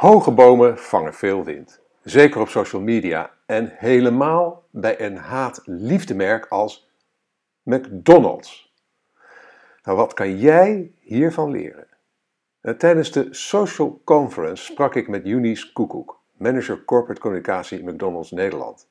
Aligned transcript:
Hoge 0.00 0.30
bomen 0.30 0.78
vangen 0.78 1.14
veel 1.14 1.44
wind. 1.44 1.80
Zeker 2.02 2.40
op 2.40 2.48
social 2.48 2.82
media 2.82 3.30
en 3.46 3.72
helemaal 3.76 4.66
bij 4.70 5.00
een 5.00 5.16
haat-liefdemerk 5.16 6.46
als 6.46 6.90
McDonald's. 7.62 8.74
Nou, 9.82 9.96
wat 9.96 10.14
kan 10.14 10.38
jij 10.38 10.92
hiervan 10.98 11.50
leren? 11.50 11.86
Eh, 12.60 12.74
tijdens 12.74 13.12
de 13.12 13.28
Social 13.30 14.00
Conference 14.04 14.64
sprak 14.64 14.94
ik 14.94 15.08
met 15.08 15.24
Eunice 15.24 15.72
Koekoek, 15.72 16.20
manager 16.36 16.84
corporate 16.84 17.20
communicatie 17.20 17.84
McDonald's 17.84 18.30
Nederland. 18.30 18.88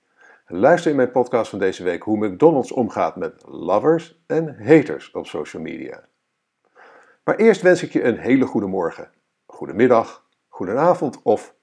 Luister 0.47 0.91
in 0.91 0.97
mijn 0.97 1.11
podcast 1.11 1.49
van 1.49 1.59
deze 1.59 1.83
week 1.83 2.03
hoe 2.03 2.27
McDonald's 2.27 2.71
omgaat 2.71 3.15
met 3.15 3.43
lovers 3.45 4.21
en 4.27 4.65
haters 4.65 5.11
op 5.11 5.25
social 5.25 5.61
media. 5.61 6.03
Maar 7.23 7.35
eerst 7.35 7.61
wens 7.61 7.83
ik 7.83 7.91
je 7.91 8.03
een 8.03 8.17
hele 8.17 8.45
goede 8.45 8.67
morgen, 8.67 9.11
goedemiddag, 9.45 10.27
goedenavond 10.59 11.21
of 11.23 11.55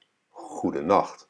nacht. 0.83 1.29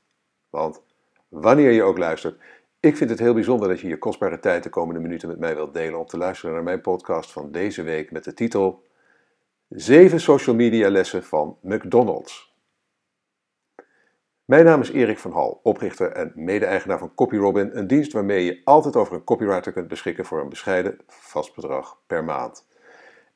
Want 0.51 0.83
wanneer 1.29 1.71
je 1.71 1.83
ook 1.83 1.99
luistert, 1.99 2.41
ik 2.81 2.97
vind 2.97 3.11
het 3.11 3.19
heel 3.19 3.35
bijzonder 3.35 3.69
dat 3.69 3.81
je 3.81 3.89
je 3.89 3.99
kostbare 3.99 4.39
tijd 4.39 4.63
de 4.63 4.69
komende 4.69 5.01
minuten 5.01 5.29
met 5.29 5.39
mij 5.39 5.55
wilt 5.55 5.75
delen 5.75 5.99
om 5.99 6.07
te 6.07 6.19
luisteren 6.19 6.55
naar 6.55 6.63
mijn 6.63 6.81
podcast 6.81 7.33
van 7.33 7.53
deze 7.53 7.83
week 7.83 8.11
met 8.11 8.25
de 8.25 8.35
titel 8.35 8.83
7 9.69 10.21
social 10.21 10.57
media 10.57 10.91
lessen 10.91 11.25
van 11.25 11.59
McDonald's. 11.63 12.55
Mijn 14.45 14.65
naam 14.65 14.81
is 14.81 14.91
Erik 14.91 15.19
van 15.19 15.33
Hal, 15.33 15.61
oprichter 15.63 16.13
en 16.13 16.33
mede-eigenaar 16.35 16.99
van 16.99 17.15
CopyRobin, 17.15 17.71
een 17.73 17.87
dienst 17.87 18.13
waarmee 18.13 18.45
je 18.45 18.61
altijd 18.65 18.97
over 18.97 19.15
een 19.15 19.25
copywriter 19.25 19.73
kunt 19.73 19.89
beschikken 19.89 20.25
voor 20.25 20.41
een 20.41 20.49
bescheiden 20.49 20.99
vast 21.07 21.55
bedrag 21.55 22.01
per 22.07 22.25
maand. 22.25 22.67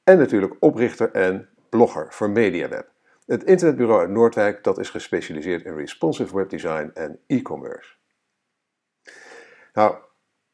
En 0.05 0.19
natuurlijk 0.19 0.57
oprichter 0.60 1.10
en 1.10 1.49
blogger 1.69 2.12
voor 2.12 2.30
MediaWeb. 2.30 2.99
Het 3.30 3.45
internetbureau 3.45 4.01
uit 4.01 4.11
Noordwijk 4.11 4.65
dat 4.65 4.79
is 4.79 4.91
gespecialiseerd 4.91 5.65
in 5.65 5.77
responsive 5.77 6.37
webdesign 6.37 6.91
en 6.95 7.21
e-commerce. 7.27 7.95
Nou, 9.73 9.96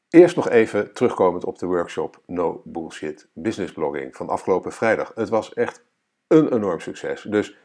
eerst 0.09 0.37
nog 0.37 0.49
even 0.49 0.93
terugkomend 0.93 1.45
op 1.45 1.59
de 1.59 1.67
workshop 1.67 2.23
No 2.27 2.63
Bullshit 2.65 3.29
Business 3.33 3.73
Blogging 3.73 4.17
van 4.17 4.29
afgelopen 4.29 4.73
vrijdag. 4.73 5.13
Het 5.15 5.29
was 5.29 5.55
echt 5.55 5.85
een 6.27 6.53
enorm 6.53 6.81
succes, 6.81 7.23
dus 7.23 7.57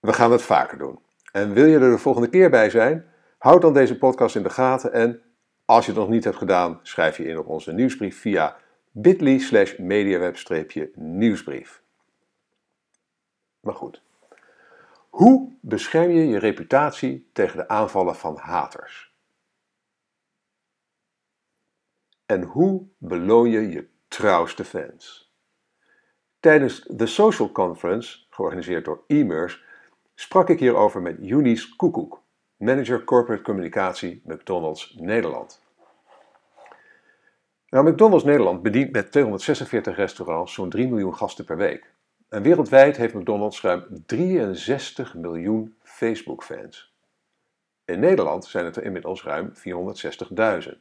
we 0.00 0.12
gaan 0.12 0.32
het 0.32 0.42
vaker 0.42 0.78
doen. 0.78 0.98
En 1.32 1.52
wil 1.52 1.66
je 1.66 1.78
er 1.78 1.90
de 1.90 1.98
volgende 1.98 2.28
keer 2.28 2.50
bij 2.50 2.70
zijn? 2.70 3.06
Houd 3.38 3.62
dan 3.62 3.72
deze 3.72 3.98
podcast 3.98 4.36
in 4.36 4.42
de 4.42 4.50
gaten 4.50 4.92
en 4.92 5.22
als 5.64 5.86
je 5.86 5.90
het 5.90 6.00
nog 6.00 6.10
niet 6.10 6.24
hebt 6.24 6.36
gedaan, 6.36 6.80
schrijf 6.82 7.16
je 7.16 7.24
in 7.24 7.38
op 7.38 7.46
onze 7.46 7.72
nieuwsbrief 7.72 8.20
via 8.20 8.56
bit.ly 8.90 9.38
slash 9.38 9.76
mediaweb-nieuwsbrief. 9.76 11.82
Maar 13.60 13.74
goed, 13.74 14.02
hoe 15.12 15.52
bescherm 15.60 16.10
je 16.10 16.26
je 16.26 16.38
reputatie 16.38 17.30
tegen 17.32 17.56
de 17.56 17.68
aanvallen 17.68 18.16
van 18.16 18.36
haters? 18.36 19.14
En 22.26 22.42
hoe 22.42 22.86
beloon 22.98 23.50
je 23.50 23.68
je 23.68 23.88
trouwste 24.08 24.64
fans? 24.64 25.32
Tijdens 26.40 26.82
de 26.82 27.06
Social 27.06 27.52
Conference, 27.52 28.26
georganiseerd 28.30 28.84
door 28.84 29.04
e 29.06 29.48
sprak 30.14 30.48
ik 30.48 30.58
hierover 30.58 31.02
met 31.02 31.18
Eunice 31.18 31.76
Koekoek, 31.76 32.22
manager 32.56 33.04
corporate 33.04 33.42
communicatie 33.42 34.22
McDonald's 34.24 34.94
Nederland. 34.98 35.62
Nou, 37.68 37.90
McDonald's 37.90 38.24
Nederland 38.24 38.62
bedient 38.62 38.92
met 38.92 39.10
246 39.10 39.96
restaurants 39.96 40.52
zo'n 40.52 40.70
3 40.70 40.88
miljoen 40.88 41.16
gasten 41.16 41.44
per 41.44 41.56
week. 41.56 41.90
En 42.32 42.42
wereldwijd 42.42 42.96
heeft 42.96 43.14
McDonald's 43.14 43.60
ruim 43.60 44.04
63 44.06 45.14
miljoen 45.14 45.76
Facebook-fans. 45.82 46.94
In 47.84 48.00
Nederland 48.00 48.44
zijn 48.44 48.64
het 48.64 48.76
er 48.76 48.84
inmiddels 48.84 49.22
ruim 49.22 49.52
460.000. 50.66 50.72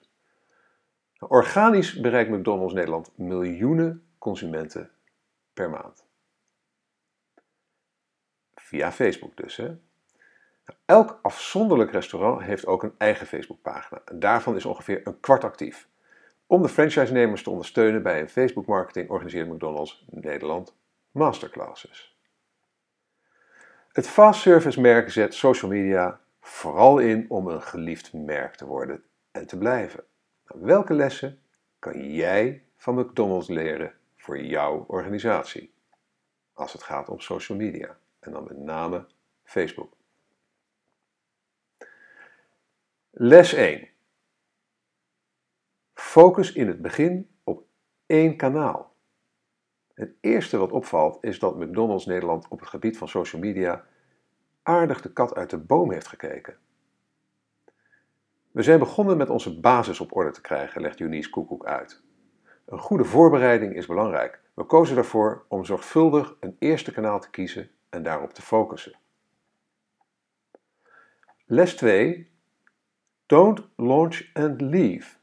Organisch 1.19 1.99
bereikt 1.99 2.29
McDonald's 2.29 2.73
Nederland 2.73 3.11
miljoenen 3.17 4.03
consumenten 4.17 4.91
per 5.53 5.69
maand. 5.69 6.05
Via 8.55 8.91
Facebook 8.91 9.37
dus. 9.37 9.55
Hè? 9.55 9.77
Elk 10.85 11.19
afzonderlijk 11.21 11.91
restaurant 11.91 12.41
heeft 12.41 12.65
ook 12.65 12.83
een 12.83 12.95
eigen 12.97 13.27
Facebookpagina. 13.27 14.01
En 14.05 14.19
daarvan 14.19 14.55
is 14.55 14.65
ongeveer 14.65 15.01
een 15.03 15.19
kwart 15.19 15.43
actief. 15.43 15.87
Om 16.45 16.61
de 16.61 16.69
franchise-nemers 16.69 17.43
te 17.43 17.49
ondersteunen 17.49 18.03
bij 18.03 18.21
een 18.21 18.29
Facebook-marketing 18.29 19.09
organiseert 19.09 19.47
McDonald's 19.47 20.05
Nederland 20.09 20.79
masterclasses. 21.11 22.17
Het 23.91 24.07
fast 24.07 24.41
service 24.41 24.81
merk 24.81 25.11
zet 25.11 25.33
social 25.33 25.71
media 25.71 26.19
vooral 26.41 26.99
in 26.99 27.25
om 27.29 27.47
een 27.47 27.61
geliefd 27.61 28.13
merk 28.13 28.55
te 28.55 28.65
worden 28.65 29.03
en 29.31 29.47
te 29.47 29.57
blijven. 29.57 30.03
Nou, 30.47 30.61
welke 30.65 30.93
lessen 30.93 31.41
kan 31.79 32.13
jij 32.13 32.63
van 32.77 32.95
McDonald's 32.95 33.47
leren 33.47 33.93
voor 34.15 34.41
jouw 34.41 34.85
organisatie? 34.87 35.73
Als 36.53 36.73
het 36.73 36.83
gaat 36.83 37.09
om 37.09 37.19
social 37.19 37.57
media 37.57 37.97
en 38.19 38.31
dan 38.31 38.43
met 38.43 38.57
name 38.57 39.05
Facebook. 39.43 39.93
Les 43.09 43.53
1. 43.53 43.89
Focus 45.93 46.51
in 46.51 46.67
het 46.67 46.81
begin 46.81 47.29
op 47.43 47.65
één 48.05 48.37
kanaal. 48.37 48.90
Het 49.93 50.13
eerste 50.21 50.57
wat 50.57 50.71
opvalt 50.71 51.17
is 51.23 51.39
dat 51.39 51.57
McDonald's 51.57 52.05
Nederland 52.05 52.47
op 52.47 52.59
het 52.59 52.69
gebied 52.69 52.97
van 52.97 53.07
social 53.07 53.41
media 53.41 53.85
aardig 54.63 55.01
de 55.01 55.13
kat 55.13 55.35
uit 55.35 55.49
de 55.49 55.57
boom 55.57 55.91
heeft 55.91 56.07
gekeken. 56.07 56.57
We 58.51 58.61
zijn 58.61 58.79
begonnen 58.79 59.17
met 59.17 59.29
onze 59.29 59.59
basis 59.59 59.99
op 59.99 60.15
orde 60.15 60.31
te 60.31 60.41
krijgen, 60.41 60.81
legt 60.81 60.99
Eunice 60.99 61.29
Koekoek 61.29 61.65
uit. 61.65 62.01
Een 62.65 62.79
goede 62.79 63.05
voorbereiding 63.05 63.75
is 63.75 63.85
belangrijk. 63.85 64.41
We 64.53 64.63
kozen 64.63 64.97
ervoor 64.97 65.45
om 65.47 65.65
zorgvuldig 65.65 66.35
een 66.39 66.55
eerste 66.59 66.91
kanaal 66.91 67.19
te 67.19 67.29
kiezen 67.29 67.69
en 67.89 68.03
daarop 68.03 68.33
te 68.33 68.41
focussen. 68.41 68.99
Les 71.45 71.75
2. 71.75 72.31
Don't 73.25 73.67
launch 73.75 74.29
and 74.33 74.61
leave. 74.61 75.15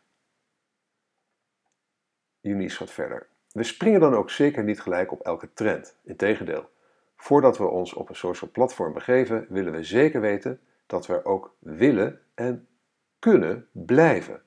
Eunice 2.40 2.76
gaat 2.76 2.90
verder. 2.90 3.28
We 3.52 3.62
springen 3.62 4.00
dan 4.00 4.14
ook 4.14 4.30
zeker 4.30 4.64
niet 4.64 4.80
gelijk 4.80 5.12
op 5.12 5.20
elke 5.20 5.52
trend. 5.52 5.96
Integendeel, 6.04 6.70
voordat 7.16 7.58
we 7.58 7.66
ons 7.66 7.94
op 7.94 8.08
een 8.08 8.16
social 8.16 8.50
platform 8.50 8.92
begeven, 8.92 9.46
willen 9.48 9.72
we 9.72 9.82
zeker 9.82 10.20
weten 10.20 10.60
dat 10.86 11.06
we 11.06 11.14
er 11.14 11.24
ook 11.24 11.54
willen 11.58 12.20
en 12.34 12.68
kunnen 13.18 13.68
blijven. 13.72 14.42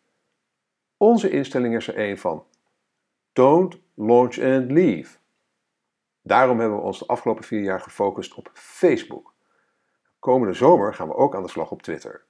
Onze 0.97 1.29
instelling 1.29 1.75
is 1.75 1.87
er 1.87 1.99
een 1.99 2.17
van 2.17 2.45
don't 3.33 3.77
launch 3.93 4.39
and 4.39 4.71
leave. 4.71 5.17
Daarom 6.21 6.59
hebben 6.59 6.77
we 6.77 6.83
ons 6.83 6.99
de 6.99 7.07
afgelopen 7.07 7.43
vier 7.43 7.61
jaar 7.61 7.79
gefocust 7.79 8.33
op 8.33 8.49
Facebook. 8.53 9.33
Komende 10.19 10.53
zomer 10.53 10.93
gaan 10.93 11.07
we 11.07 11.15
ook 11.15 11.35
aan 11.35 11.43
de 11.43 11.49
slag 11.49 11.71
op 11.71 11.81
Twitter. 11.81 12.23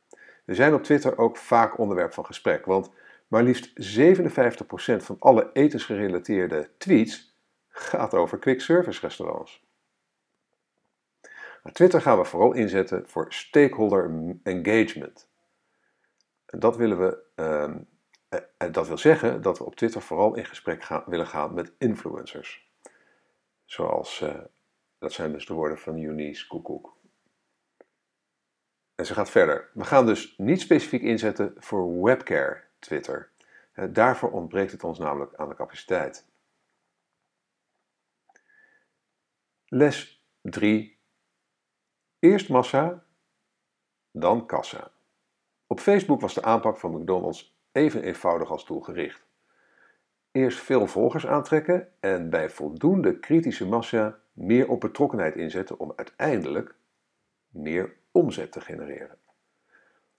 We 0.45 0.55
zijn 0.55 0.73
op 0.73 0.83
Twitter 0.83 1.17
ook 1.17 1.37
vaak 1.37 1.77
onderwerp 1.77 2.13
van 2.13 2.25
gesprek, 2.25 2.65
want 2.65 2.91
maar 3.31 3.43
liefst 3.43 3.97
57% 3.99 5.03
van 5.03 5.15
alle 5.19 5.49
etensgerelateerde 5.53 6.69
tweets 6.77 7.37
gaat 7.67 8.13
over 8.13 8.39
quick 8.39 8.61
service 8.61 8.99
restaurants. 9.01 9.65
Twitter 11.71 12.01
gaan 12.01 12.17
we 12.17 12.25
vooral 12.25 12.53
inzetten 12.53 13.09
voor 13.09 13.33
stakeholder 13.33 14.35
engagement. 14.43 15.29
En 16.45 16.59
dat 16.59 16.77
willen 16.77 16.99
we, 16.99 17.23
ehm, 17.35 17.77
en 18.57 18.71
dat 18.71 18.87
wil 18.87 18.97
zeggen 18.97 19.41
dat 19.41 19.57
we 19.57 19.63
op 19.63 19.75
Twitter 19.75 20.01
vooral 20.01 20.35
in 20.35 20.45
gesprek 20.45 20.83
gaan, 20.83 21.03
willen 21.05 21.27
gaan 21.27 21.53
met 21.53 21.73
influencers. 21.77 22.71
Zoals, 23.65 24.21
uh, 24.21 24.39
dat 24.99 25.11
zijn 25.11 25.31
dus 25.31 25.45
de 25.45 25.53
woorden 25.53 25.77
van 25.77 26.03
Eunice 26.03 26.47
Koekoek. 26.47 26.97
En 28.95 29.05
ze 29.05 29.13
gaat 29.13 29.29
verder. 29.29 29.69
We 29.73 29.83
gaan 29.83 30.05
dus 30.05 30.33
niet 30.37 30.61
specifiek 30.61 31.01
inzetten 31.01 31.53
voor 31.57 32.03
webcare 32.03 32.69
Twitter. 32.81 33.31
Eh, 33.71 33.85
daarvoor 33.89 34.31
ontbreekt 34.31 34.71
het 34.71 34.83
ons 34.83 34.99
namelijk 34.99 35.35
aan 35.35 35.49
de 35.49 35.55
capaciteit. 35.55 36.29
Les 39.65 40.25
3. 40.41 40.99
Eerst 42.19 42.49
massa, 42.49 43.05
dan 44.11 44.45
kassa. 44.45 44.91
Op 45.67 45.79
Facebook 45.79 46.21
was 46.21 46.33
de 46.33 46.43
aanpak 46.43 46.77
van 46.77 46.91
McDonald's 46.91 47.59
even 47.71 48.03
eenvoudig 48.03 48.51
als 48.51 48.65
doelgericht. 48.65 49.25
Eerst 50.31 50.59
veel 50.59 50.87
volgers 50.87 51.27
aantrekken 51.27 51.93
en 51.99 52.29
bij 52.29 52.49
voldoende 52.49 53.19
kritische 53.19 53.67
massa 53.67 54.19
meer 54.33 54.69
op 54.69 54.79
betrokkenheid 54.79 55.35
inzetten 55.35 55.79
om 55.79 55.93
uiteindelijk 55.95 56.75
meer 57.49 57.95
omzet 58.11 58.51
te 58.51 58.61
genereren. 58.61 59.17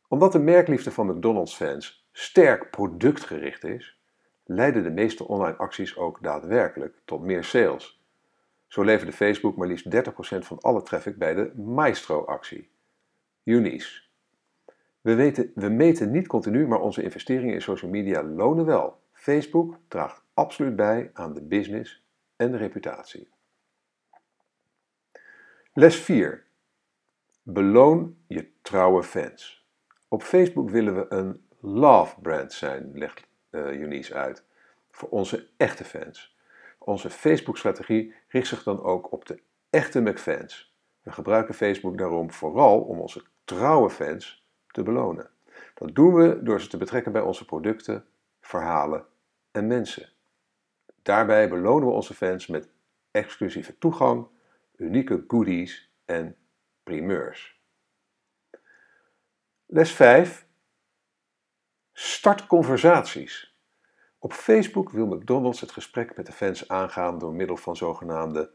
Omdat 0.09 0.33
de 0.33 0.39
merkliefde 0.39 0.91
van 0.91 1.07
McDonald's 1.07 1.57
fans 1.57 2.02
sterk 2.13 2.71
productgericht 2.71 3.65
is, 3.65 4.01
leiden 4.45 4.83
de 4.83 4.91
meeste 4.91 5.29
online 5.29 5.57
acties 5.57 5.97
ook 5.97 6.23
daadwerkelijk 6.23 7.01
tot 7.05 7.23
meer 7.23 7.45
sales. 7.45 8.03
Zo 8.67 8.83
leverde 8.83 9.13
Facebook 9.13 9.57
maar 9.57 9.69
liefst 9.69 9.87
30% 9.87 9.99
van 10.39 10.59
alle 10.61 10.83
traffic 10.83 11.19
bij 11.19 11.35
de 11.35 11.53
Maestro-actie. 11.57 12.71
Eunice. 13.45 14.03
We, 15.01 15.15
weten, 15.15 15.53
we 15.55 15.69
meten 15.69 16.11
niet 16.11 16.27
continu, 16.27 16.67
maar 16.67 16.81
onze 16.81 17.03
investeringen 17.03 17.55
in 17.55 17.63
social 17.63 17.91
media 17.91 18.23
lonen 18.23 18.65
wel. 18.65 19.01
Facebook 19.13 19.79
draagt 19.89 20.23
absoluut 20.35 20.77
bij 20.77 21.11
aan 21.13 21.35
de 21.35 21.43
business 21.43 22.05
en 22.37 22.51
de 22.51 22.57
reputatie. 22.57 23.29
Les 25.73 25.97
4. 25.97 26.45
Beloon 27.43 28.17
je 28.27 28.51
trouwe 28.63 29.03
fans. 29.03 29.67
Op 30.09 30.23
Facebook 30.23 30.71
willen 30.71 30.95
we 30.95 31.07
een 31.09 31.47
love 31.63 32.21
brand 32.21 32.53
zijn, 32.53 32.91
legt 32.95 33.27
uh, 33.51 34.13
uit, 34.13 34.45
voor 34.91 35.09
onze 35.09 35.49
echte 35.57 35.85
fans. 35.85 36.37
Onze 36.79 37.11
Facebook-strategie 37.11 38.15
richt 38.29 38.47
zich 38.47 38.63
dan 38.63 38.83
ook 38.83 39.13
op 39.13 39.27
de 39.27 39.43
echte 39.71 40.01
McFans. 40.01 40.77
We 41.03 41.13
gebruiken 41.13 41.55
Facebook 41.55 41.99
daarom 41.99 42.31
vooral 42.31 42.81
om 42.81 43.01
onze 43.01 43.25
trouwe 43.45 43.91
fans 43.91 44.47
te 44.67 44.83
belonen. 44.83 45.31
Dat 45.75 45.95
doen 45.95 46.15
we 46.15 46.43
door 46.43 46.61
ze 46.61 46.69
te 46.69 46.77
betrekken 46.77 47.13
bij 47.13 47.23
onze 47.23 47.45
producten, 47.45 48.05
verhalen 48.41 49.07
en 49.51 49.67
mensen. 49.67 50.09
Daarbij 51.03 51.49
belonen 51.49 51.89
we 51.89 51.95
onze 51.95 52.15
fans 52.15 52.47
met 52.47 52.69
exclusieve 53.11 53.79
toegang, 53.79 54.27
unieke 54.77 55.25
goodies 55.29 55.91
en 56.05 56.37
primeurs. 56.83 57.61
Les 59.67 59.93
5. 59.93 60.42
Start 62.05 62.47
conversaties. 62.47 63.57
Op 64.19 64.33
Facebook 64.33 64.91
wil 64.91 65.07
McDonald's 65.07 65.61
het 65.61 65.71
gesprek 65.73 66.17
met 66.17 66.27
de 66.27 66.33
fans 66.33 66.69
aangaan 66.69 67.19
door 67.19 67.33
middel 67.33 67.57
van 67.57 67.77
zogenaamde 67.77 68.51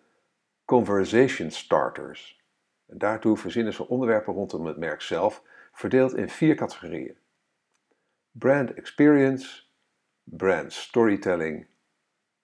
conversation 0.66 1.52
starters. 1.52 2.44
Daartoe 2.86 3.38
verzinnen 3.38 3.74
ze 3.74 3.88
onderwerpen 3.88 4.34
rondom 4.34 4.66
het 4.66 4.78
merk 4.78 5.02
zelf, 5.02 5.44
verdeeld 5.72 6.16
in 6.16 6.30
vier 6.30 6.56
categorieën: 6.56 7.18
brand 8.32 8.74
experience, 8.74 9.64
brand 10.24 10.74
storytelling, 10.74 11.68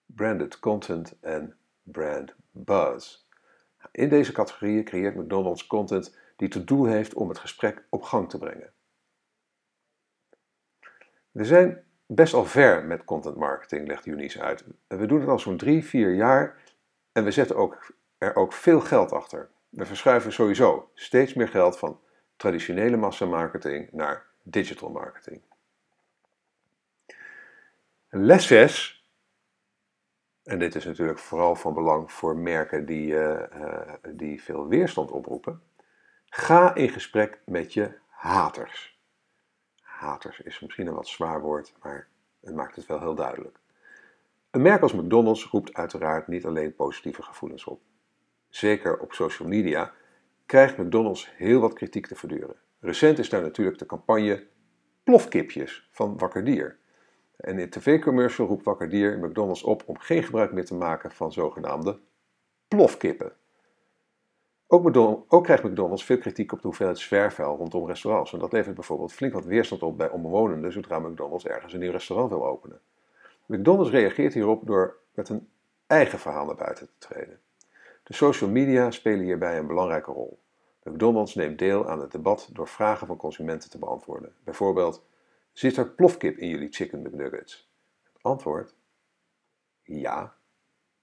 branded 0.06 0.58
content 0.58 1.18
en 1.20 1.56
brand 1.82 2.34
buzz. 2.50 3.26
In 3.92 4.08
deze 4.08 4.32
categorieën 4.32 4.84
creëert 4.84 5.16
McDonald's 5.16 5.66
content 5.66 6.18
die 6.36 6.48
tot 6.48 6.66
doel 6.66 6.84
heeft 6.84 7.14
om 7.14 7.28
het 7.28 7.38
gesprek 7.38 7.86
op 7.90 8.02
gang 8.02 8.30
te 8.30 8.38
brengen. 8.38 8.73
We 11.34 11.44
zijn 11.44 11.84
best 12.06 12.34
al 12.34 12.44
ver 12.44 12.84
met 12.84 13.04
content 13.04 13.36
marketing, 13.36 13.86
legt 13.86 14.06
Eunice 14.06 14.40
uit. 14.42 14.64
We 14.86 15.06
doen 15.06 15.20
het 15.20 15.28
al 15.28 15.38
zo'n 15.38 15.56
drie, 15.56 15.84
vier 15.84 16.14
jaar 16.14 16.62
en 17.12 17.24
we 17.24 17.30
zetten 17.30 17.56
ook, 17.56 17.96
er 18.18 18.36
ook 18.36 18.52
veel 18.52 18.80
geld 18.80 19.12
achter. 19.12 19.50
We 19.68 19.86
verschuiven 19.86 20.32
sowieso 20.32 20.90
steeds 20.94 21.34
meer 21.34 21.48
geld 21.48 21.78
van 21.78 22.00
traditionele 22.36 22.96
massamarketing 22.96 23.92
naar 23.92 24.26
digital 24.42 24.90
marketing. 24.90 25.40
Les 28.08 28.46
6 28.46 29.08
en 30.42 30.58
dit 30.58 30.74
is 30.74 30.84
natuurlijk 30.84 31.18
vooral 31.18 31.54
van 31.54 31.74
belang 31.74 32.12
voor 32.12 32.36
merken 32.36 32.86
die, 32.86 33.12
uh, 33.12 33.42
uh, 33.60 33.92
die 34.08 34.42
veel 34.42 34.68
weerstand 34.68 35.10
oproepen. 35.10 35.62
Ga 36.28 36.74
in 36.74 36.88
gesprek 36.88 37.40
met 37.46 37.72
je 37.72 37.98
haters. 38.08 38.93
Is 40.44 40.60
misschien 40.60 40.86
een 40.86 40.94
wat 40.94 41.08
zwaar 41.08 41.40
woord, 41.40 41.74
maar 41.82 42.08
het 42.40 42.54
maakt 42.54 42.76
het 42.76 42.86
wel 42.86 43.00
heel 43.00 43.14
duidelijk. 43.14 43.58
Een 44.50 44.62
merk 44.62 44.82
als 44.82 44.92
McDonald's 44.92 45.44
roept 45.44 45.74
uiteraard 45.74 46.28
niet 46.28 46.44
alleen 46.44 46.74
positieve 46.74 47.22
gevoelens 47.22 47.64
op. 47.64 47.80
Zeker 48.48 48.98
op 48.98 49.12
social 49.12 49.48
media 49.48 49.92
krijgt 50.46 50.76
McDonald's 50.76 51.30
heel 51.36 51.60
wat 51.60 51.72
kritiek 51.72 52.06
te 52.06 52.14
verduren. 52.14 52.56
Recent 52.80 53.18
is 53.18 53.28
daar 53.28 53.42
natuurlijk 53.42 53.78
de 53.78 53.86
campagne 53.86 54.46
Plofkipjes 55.04 55.88
van 55.90 56.18
Wakker 56.18 56.44
Dier. 56.44 56.78
En 57.36 57.58
in 57.58 57.70
tv-commercial 57.70 58.46
roept 58.46 58.64
Wakker 58.64 58.88
Dier 58.88 59.18
McDonald's 59.18 59.62
op 59.62 59.82
om 59.86 59.98
geen 59.98 60.22
gebruik 60.22 60.52
meer 60.52 60.64
te 60.64 60.74
maken 60.74 61.10
van 61.10 61.32
zogenaamde 61.32 61.98
plofkippen. 62.68 63.32
Ook, 64.66 65.44
krijgt 65.44 65.62
McDonald's 65.64 66.04
veel 66.04 66.18
kritiek 66.18 66.52
op 66.52 66.60
de 66.60 66.66
hoeveelheid 66.66 66.98
zwerfvuil 66.98 67.56
rondom 67.56 67.86
restaurants. 67.86 68.32
En 68.32 68.38
dat 68.38 68.52
levert 68.52 68.74
bijvoorbeeld 68.74 69.12
flink 69.12 69.32
wat 69.32 69.44
weerstand 69.44 69.82
op 69.82 69.96
bij 69.96 70.10
omwonenden 70.10 70.72
zodra 70.72 70.98
McDonald's 70.98 71.44
ergens 71.44 71.72
een 71.72 71.80
nieuw 71.80 71.90
restaurant 71.90 72.30
wil 72.30 72.46
openen. 72.46 72.80
McDonald's 73.46 73.90
reageert 73.90 74.34
hierop 74.34 74.66
door 74.66 74.96
met 75.14 75.28
een 75.28 75.48
eigen 75.86 76.18
verhaal 76.18 76.46
naar 76.46 76.54
buiten 76.54 76.86
te 76.86 77.08
treden. 77.08 77.40
De 78.02 78.14
social 78.14 78.50
media 78.50 78.90
spelen 78.90 79.24
hierbij 79.24 79.58
een 79.58 79.66
belangrijke 79.66 80.10
rol. 80.10 80.38
McDonald's 80.82 81.34
neemt 81.34 81.58
deel 81.58 81.88
aan 81.88 82.00
het 82.00 82.12
debat 82.12 82.48
door 82.52 82.68
vragen 82.68 83.06
van 83.06 83.16
consumenten 83.16 83.70
te 83.70 83.78
beantwoorden. 83.78 84.34
Bijvoorbeeld, 84.44 85.04
Zit 85.54 85.76
er 85.76 85.90
plofkip 85.90 86.36
in 86.38 86.48
jullie 86.48 86.72
chicken 86.72 87.02
McNuggets? 87.02 87.70
Het 88.12 88.22
antwoord? 88.22 88.74
Ja, 89.82 90.36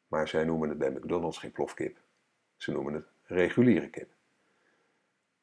maar 0.07 0.27
zij 0.27 0.43
noemen 0.43 0.69
het 0.69 0.77
bij 0.77 0.91
McDonald's 0.91 1.37
geen 1.37 1.51
plofkip. 1.51 1.97
Ze 2.55 2.71
noemen 2.71 2.93
het 2.93 3.05
reguliere 3.33 3.89
kip. 3.89 4.09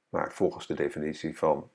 Maar 0.09 0.33
volgens 0.33 0.67
de 0.67 0.75
definitie 0.75 1.39
van, 1.39 1.71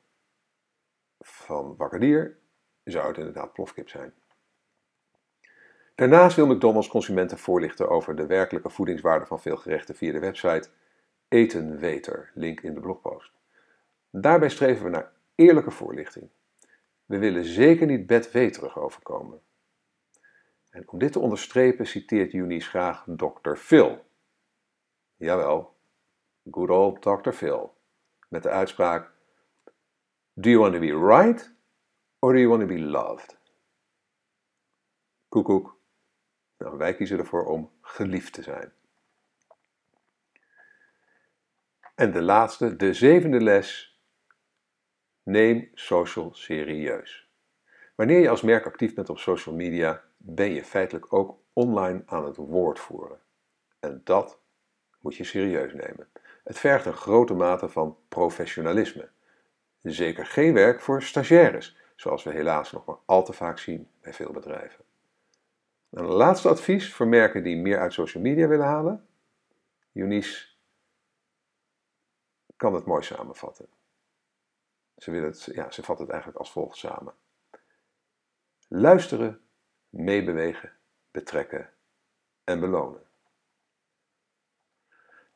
van 1.19 1.75
wakkerdier 1.77 2.37
zou 2.83 3.07
het 3.07 3.17
inderdaad 3.17 3.53
plofkip 3.53 3.89
zijn. 3.89 4.13
Daarnaast 5.95 6.35
wil 6.35 6.47
McDonald's 6.47 6.87
consumenten 6.87 7.37
voorlichten 7.37 7.89
over 7.89 8.15
de 8.15 8.25
werkelijke 8.25 8.69
voedingswaarde 8.69 9.25
van 9.25 9.39
veel 9.39 9.57
gerechten 9.57 9.95
via 9.95 10.11
de 10.11 10.19
website 10.19 10.69
Etenweter, 11.27 12.31
link 12.33 12.61
in 12.61 12.73
de 12.73 12.79
blogpost. 12.79 13.31
Daarbij 14.09 14.49
streven 14.49 14.83
we 14.83 14.89
naar 14.89 15.11
eerlijke 15.35 15.71
voorlichting. 15.71 16.29
We 17.05 17.17
willen 17.17 17.45
zeker 17.45 17.87
niet 17.87 18.07
bedweterig 18.07 18.79
overkomen. 18.79 19.41
En 20.69 20.89
om 20.89 20.99
dit 20.99 21.11
te 21.11 21.19
onderstrepen 21.19 21.87
citeert 21.87 22.33
Eunice 22.33 22.69
graag 22.69 23.05
Dr. 23.07 23.55
Phil. 23.55 24.05
Jawel, 25.15 25.72
good 26.51 26.69
old 26.69 27.01
Dr. 27.01 27.31
Phil. 27.31 27.77
Met 28.29 28.43
de 28.43 28.49
uitspraak: 28.49 29.11
Do 30.33 30.49
you 30.49 30.61
want 30.61 30.73
to 30.73 30.79
be 30.79 31.07
right 31.07 31.53
or 32.19 32.33
do 32.33 32.39
you 32.39 32.49
want 32.49 32.61
to 32.61 32.67
be 32.67 32.79
loved? 32.79 33.37
Koekoek. 35.29 35.77
Nou, 36.57 36.77
wij 36.77 36.95
kiezen 36.95 37.19
ervoor 37.19 37.45
om 37.45 37.71
geliefd 37.81 38.33
te 38.33 38.41
zijn. 38.41 38.73
En 41.95 42.11
de 42.11 42.21
laatste, 42.21 42.75
de 42.75 42.93
zevende 42.93 43.41
les 43.41 43.93
Neem 45.23 45.69
social 45.73 46.33
serieus. 46.33 47.29
Wanneer 47.95 48.19
je 48.19 48.29
als 48.29 48.41
merk 48.41 48.65
actief 48.65 48.93
bent 48.93 49.09
op 49.09 49.17
social 49.17 49.55
media, 49.55 50.03
ben 50.17 50.51
je 50.51 50.63
feitelijk 50.63 51.13
ook 51.13 51.39
online 51.53 52.03
aan 52.05 52.25
het 52.25 52.35
woord 52.35 52.79
voeren. 52.79 53.19
En 53.79 54.01
dat 54.03 54.39
moet 54.99 55.15
je 55.15 55.23
serieus 55.23 55.73
nemen. 55.73 56.09
Het 56.43 56.59
vergt 56.59 56.85
een 56.85 56.93
grote 56.93 57.33
mate 57.33 57.69
van 57.69 57.97
professionalisme. 58.07 59.09
Zeker 59.81 60.25
geen 60.25 60.53
werk 60.53 60.81
voor 60.81 61.03
stagiaires, 61.03 61.77
zoals 61.95 62.23
we 62.23 62.31
helaas 62.31 62.71
nog 62.71 62.85
maar 62.85 62.97
al 63.05 63.23
te 63.23 63.33
vaak 63.33 63.57
zien 63.57 63.89
bij 64.01 64.13
veel 64.13 64.31
bedrijven. 64.31 64.85
een 65.89 66.05
laatste 66.05 66.49
advies 66.49 66.93
voor 66.93 67.07
merken 67.07 67.43
die 67.43 67.57
meer 67.57 67.79
uit 67.79 67.93
social 67.93 68.23
media 68.23 68.47
willen 68.47 68.65
halen. 68.65 69.07
Eunice 69.93 70.47
kan 72.55 72.73
het 72.73 72.85
mooi 72.85 73.03
samenvatten. 73.03 73.67
Ze, 74.97 75.11
willen 75.11 75.29
het, 75.29 75.43
ja, 75.43 75.71
ze 75.71 75.83
vat 75.83 75.99
het 75.99 76.09
eigenlijk 76.09 76.39
als 76.39 76.51
volgt 76.51 76.77
samen. 76.77 77.13
Luisteren, 78.67 79.41
meebewegen, 79.89 80.71
betrekken 81.11 81.69
en 82.43 82.59
belonen. 82.59 83.03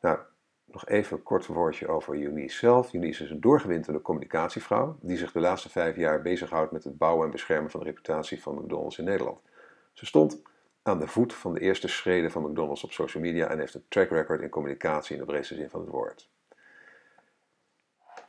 Nou, 0.01 0.19
nog 0.77 0.89
even 0.89 1.17
een 1.17 1.23
kort 1.23 1.45
woordje 1.45 1.87
over 1.87 2.13
Eunice 2.13 2.57
zelf. 2.57 2.93
Eunice 2.93 3.23
is 3.23 3.29
een 3.29 3.41
doorgewinterde 3.41 4.01
communicatievrouw 4.01 4.97
die 5.01 5.17
zich 5.17 5.31
de 5.31 5.39
laatste 5.39 5.69
vijf 5.69 5.95
jaar 5.95 6.21
bezighoudt 6.21 6.71
met 6.71 6.83
het 6.83 6.97
bouwen 6.97 7.25
en 7.25 7.31
beschermen 7.31 7.71
van 7.71 7.79
de 7.79 7.85
reputatie 7.85 8.41
van 8.41 8.55
McDonald's 8.55 8.97
in 8.97 9.05
Nederland. 9.05 9.39
Ze 9.93 10.05
stond 10.05 10.41
aan 10.83 10.99
de 10.99 11.07
voet 11.07 11.33
van 11.33 11.53
de 11.53 11.59
eerste 11.59 11.87
schreden 11.87 12.31
van 12.31 12.49
McDonald's 12.49 12.83
op 12.83 12.91
social 12.91 13.23
media 13.23 13.47
en 13.47 13.59
heeft 13.59 13.73
een 13.73 13.85
track 13.87 14.09
record 14.09 14.41
in 14.41 14.49
communicatie 14.49 15.13
in 15.15 15.21
de 15.21 15.27
breedste 15.27 15.55
zin 15.55 15.69
van 15.69 15.79
het 15.79 15.89
woord. 15.89 16.29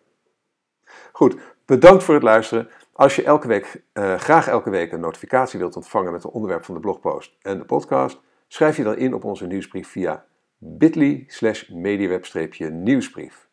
Goed, 1.11 1.35
bedankt 1.65 2.03
voor 2.03 2.13
het 2.13 2.23
luisteren. 2.23 2.69
Als 2.93 3.15
je 3.15 3.23
elke 3.23 3.47
week, 3.47 3.83
uh, 3.93 4.15
graag 4.15 4.47
elke 4.47 4.69
week 4.69 4.91
een 4.91 4.99
notificatie 4.99 5.59
wilt 5.59 5.75
ontvangen 5.75 6.11
met 6.11 6.23
het 6.23 6.31
onderwerp 6.31 6.63
van 6.63 6.75
de 6.75 6.81
blogpost 6.81 7.35
en 7.41 7.57
de 7.57 7.65
podcast, 7.65 8.19
schrijf 8.47 8.77
je 8.77 8.83
dan 8.83 8.97
in 8.97 9.13
op 9.13 9.23
onze 9.23 9.47
nieuwsbrief 9.47 9.87
via 9.87 10.25
bit.ly 10.57 11.23
slash 11.27 11.69
mediaweb-nieuwsbrief. 11.69 13.49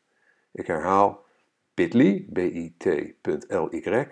Ik 0.52 0.66
herhaal 0.66 1.24
bit.ly, 1.74 2.26
bit.ly, 2.28 4.08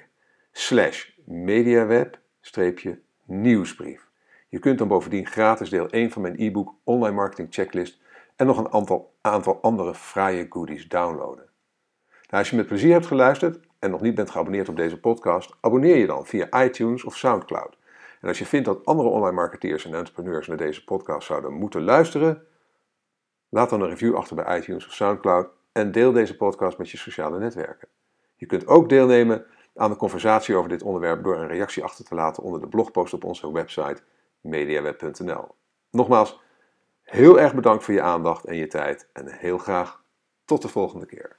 slash 0.52 1.10
mediaweb-nieuwsbrief. 1.24 4.08
Je 4.48 4.58
kunt 4.58 4.78
dan 4.78 4.88
bovendien 4.88 5.26
gratis 5.26 5.70
deel 5.70 5.90
1 5.90 6.10
van 6.10 6.22
mijn 6.22 6.38
e-book 6.38 6.74
Online 6.84 7.14
Marketing 7.14 7.48
Checklist 7.50 8.04
en 8.36 8.46
nog 8.46 8.58
een 8.58 8.72
aantal, 8.72 9.14
aantal 9.20 9.58
andere 9.62 9.94
fraaie 9.94 10.46
goodies 10.50 10.88
downloaden. 10.88 11.44
Nou, 12.06 12.42
als 12.42 12.50
je 12.50 12.56
met 12.56 12.66
plezier 12.66 12.92
hebt 12.92 13.06
geluisterd 13.06 13.60
en 13.78 13.90
nog 13.90 14.00
niet 14.00 14.14
bent 14.14 14.30
geabonneerd 14.30 14.68
op 14.68 14.76
deze 14.76 15.00
podcast, 15.00 15.56
abonneer 15.60 15.96
je 15.96 16.06
dan 16.06 16.26
via 16.26 16.64
iTunes 16.64 17.04
of 17.04 17.16
SoundCloud. 17.16 17.76
En 18.20 18.28
als 18.28 18.38
je 18.38 18.46
vindt 18.46 18.66
dat 18.66 18.84
andere 18.84 19.08
online 19.08 19.34
marketeers 19.34 19.84
en 19.84 19.94
entrepreneurs 19.94 20.46
naar 20.46 20.56
deze 20.56 20.84
podcast 20.84 21.26
zouden 21.26 21.52
moeten 21.52 21.82
luisteren, 21.82 22.46
laat 23.48 23.70
dan 23.70 23.80
een 23.80 23.88
review 23.88 24.16
achter 24.16 24.36
bij 24.36 24.58
iTunes 24.58 24.86
of 24.86 24.92
SoundCloud 24.92 25.48
en 25.72 25.92
deel 25.92 26.12
deze 26.12 26.36
podcast 26.36 26.78
met 26.78 26.90
je 26.90 26.96
sociale 26.96 27.38
netwerken. 27.38 27.88
Je 28.36 28.46
kunt 28.46 28.66
ook 28.66 28.88
deelnemen 28.88 29.46
aan 29.74 29.90
de 29.90 29.96
conversatie 29.96 30.54
over 30.54 30.68
dit 30.68 30.82
onderwerp 30.82 31.24
door 31.24 31.36
een 31.36 31.48
reactie 31.48 31.84
achter 31.84 32.04
te 32.04 32.14
laten 32.14 32.42
onder 32.42 32.60
de 32.60 32.68
blogpost 32.68 33.12
op 33.12 33.24
onze 33.24 33.52
website 33.52 34.02
mediaweb.nl. 34.40 35.54
Nogmaals, 35.90 36.40
heel 37.06 37.40
erg 37.40 37.54
bedankt 37.54 37.84
voor 37.84 37.94
je 37.94 38.02
aandacht 38.02 38.44
en 38.44 38.56
je 38.56 38.66
tijd 38.66 39.08
en 39.12 39.32
heel 39.32 39.58
graag 39.58 40.04
tot 40.44 40.62
de 40.62 40.68
volgende 40.68 41.06
keer. 41.06 41.38